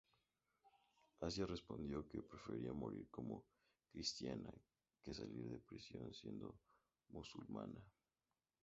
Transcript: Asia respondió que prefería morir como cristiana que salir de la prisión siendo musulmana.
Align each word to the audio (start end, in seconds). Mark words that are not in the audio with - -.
Asia 1.19 1.45
respondió 1.45 2.07
que 2.09 2.23
prefería 2.23 2.73
morir 2.73 3.07
como 3.11 3.45
cristiana 3.91 4.51
que 5.03 5.13
salir 5.13 5.43
de 5.43 5.51
la 5.51 5.59
prisión 5.59 6.11
siendo 6.11 6.57
musulmana. 7.09 7.79